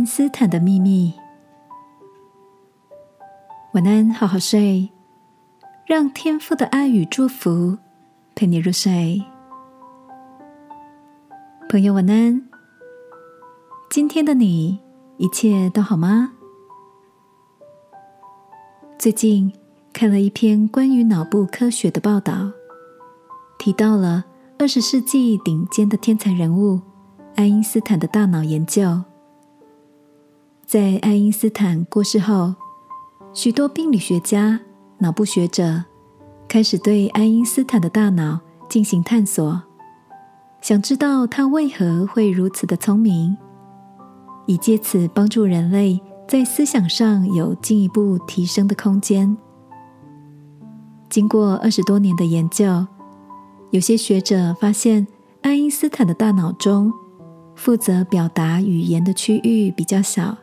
[0.00, 1.12] 因斯坦的秘密。
[3.74, 4.88] 晚安，好好睡，
[5.84, 7.76] 让天父的爱与祝福
[8.34, 9.22] 陪你入睡。
[11.68, 12.48] 朋友，晚安。
[13.90, 14.80] 今天的你
[15.18, 16.32] 一切都好吗？
[18.98, 19.52] 最近
[19.92, 22.50] 看了一篇关于脑部科学的报道，
[23.58, 24.24] 提到了
[24.58, 26.80] 二十世纪顶尖的天才人物
[27.36, 29.02] 爱因斯坦的大脑研究。
[30.70, 32.54] 在爱因斯坦过世后，
[33.32, 34.60] 许多病理学家、
[34.98, 35.82] 脑部学者
[36.46, 38.38] 开始对爱因斯坦的大脑
[38.68, 39.60] 进行探索，
[40.60, 43.36] 想知道他为何会如此的聪明，
[44.46, 49.36] 以借此帮助人类在思想上有进一步提升的空间。
[51.08, 52.86] 经过二十多年的研究，
[53.72, 55.04] 有些学者发现，
[55.42, 56.92] 爱因斯坦的大脑中
[57.56, 60.38] 负责表达语言的区域比较小。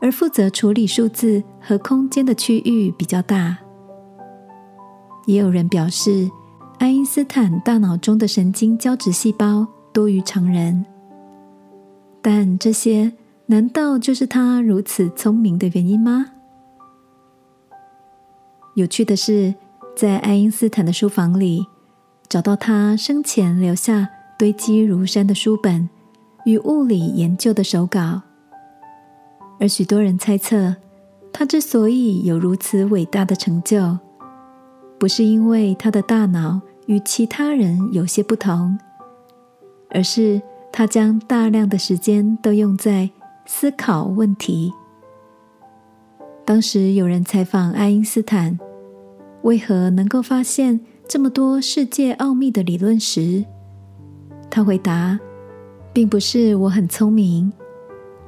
[0.00, 3.56] 而负责处理数字和空间的区域比较大。
[5.26, 6.30] 也有人表示，
[6.78, 10.84] 爱因斯坦大脑中的神经胶质细胞多于常人。
[12.22, 13.12] 但这些
[13.46, 16.26] 难道就是他如此聪明的原因吗？
[18.74, 19.54] 有趣的是，
[19.96, 21.66] 在爱因斯坦的书房里，
[22.28, 25.88] 找到他生前留下堆积如山的书本
[26.44, 28.22] 与物理研究的手稿。
[29.60, 30.74] 而许多人猜测，
[31.30, 33.98] 他之所以有如此伟大的成就，
[34.98, 38.78] 不是因为他的大脑与其他人有些不同，
[39.90, 40.40] 而是
[40.72, 43.10] 他将大量的时间都用在
[43.44, 44.72] 思考问题。
[46.46, 48.58] 当时有人采访爱因斯坦，
[49.42, 53.44] 为何能够发现这么多世界奥秘的理论时，
[54.48, 55.20] 他回答，
[55.92, 57.52] 并不是我很聪明。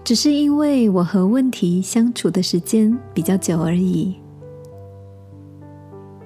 [0.04, 4.16] 只是因为我和问题相处的时间比较久而已。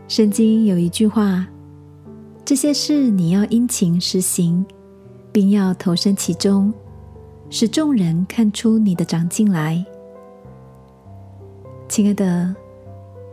[0.08, 1.46] 圣经有一句话
[2.44, 4.64] ：“这些事你要殷勤实行，
[5.30, 6.72] 并要投身其中，
[7.50, 9.84] 使众人看出你的长进来。”
[11.86, 12.54] 亲爱的，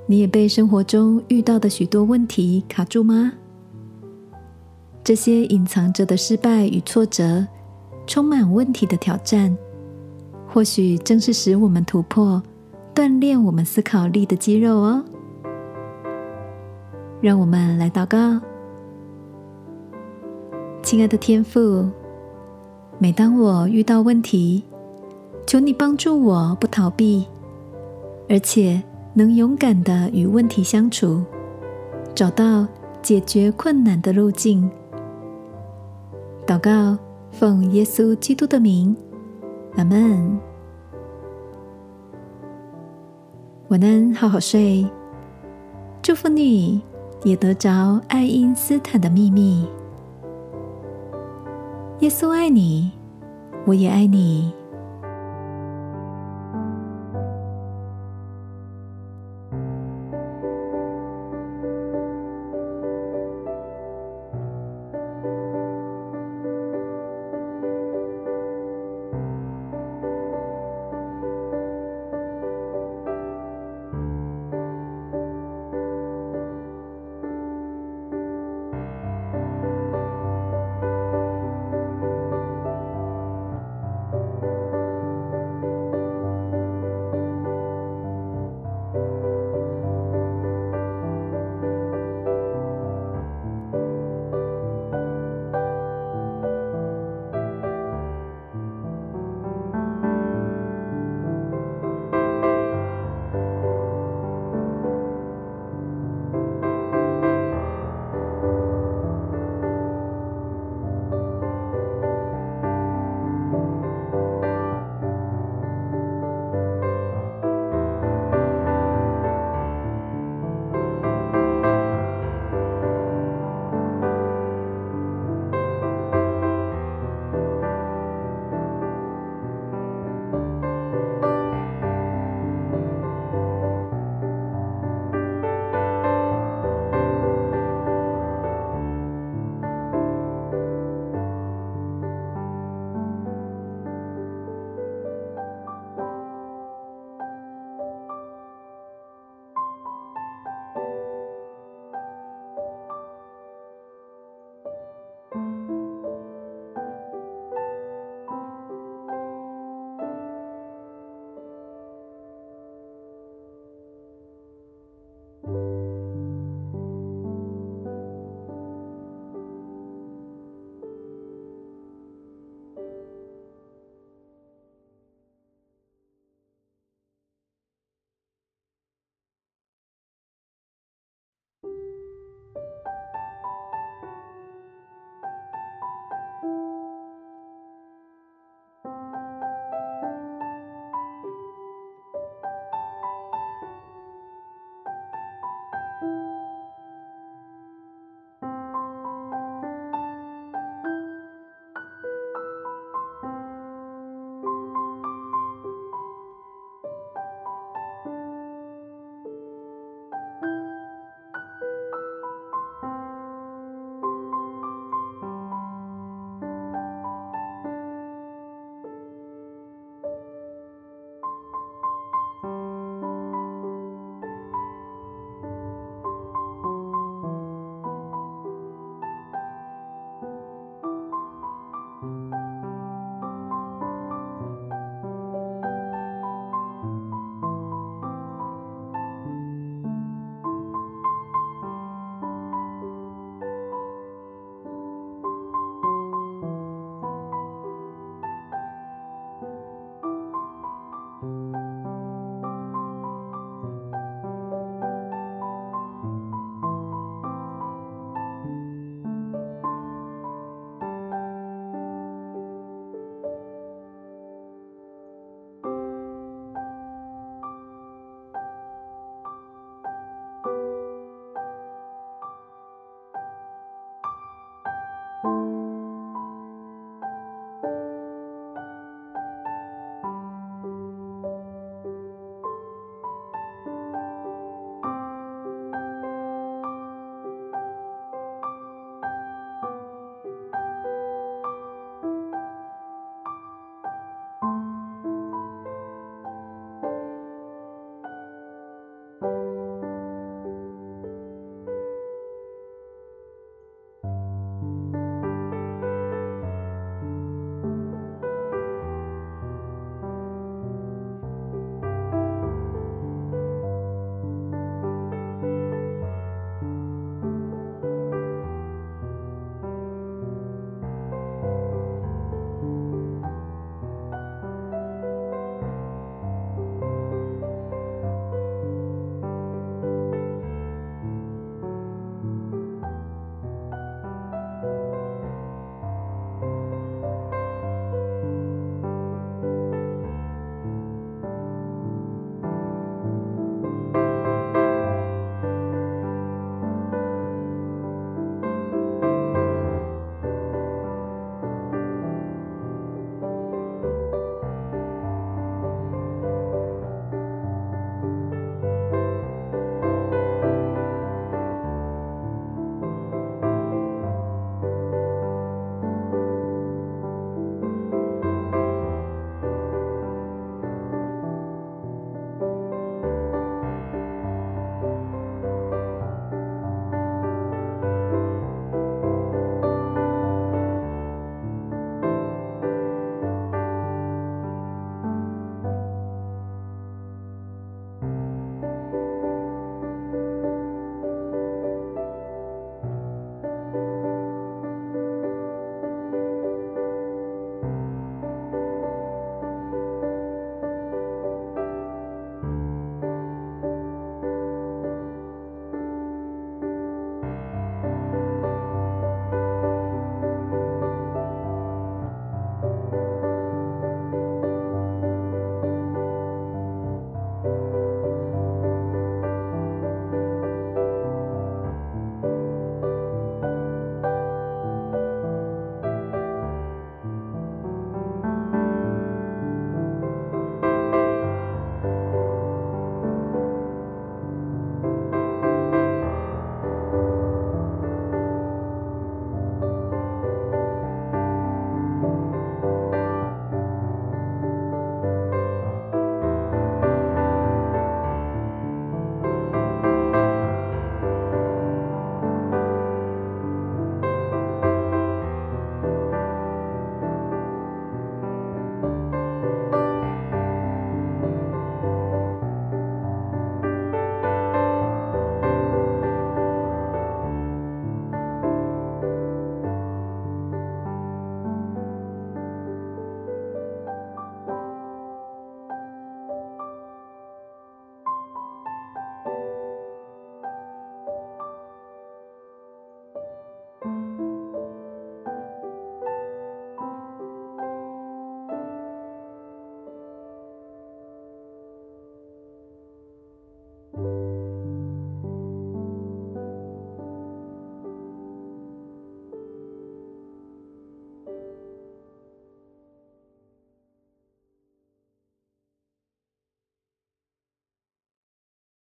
[0.06, 3.32] 你也被生活中遇到的许多问题卡住吗？
[5.04, 7.48] 这些隐藏着的失败与挫折，
[8.06, 9.56] 充满问题的挑战。
[10.54, 12.40] 或许正是使我们突破、
[12.94, 15.04] 锻炼我们思考力的肌肉哦。
[17.20, 18.40] 让我们来祷告，
[20.84, 21.90] 亲爱的天父，
[23.00, 24.64] 每当我遇到问题，
[25.48, 27.26] 求你帮助我不逃避，
[28.30, 28.80] 而且
[29.16, 31.24] 能勇敢的与问题相处，
[32.14, 32.68] 找到
[33.02, 34.70] 解决困难的路径。
[36.46, 36.96] 祷告，
[37.32, 38.96] 奉耶稣基督的名。
[39.76, 40.40] 阿门。
[43.68, 44.88] 我能，好好睡。
[46.02, 46.82] 祝福你，
[47.24, 49.68] 也得着爱因斯坦的秘密。
[52.00, 52.92] 耶稣爱你，
[53.66, 54.54] 我也爱你。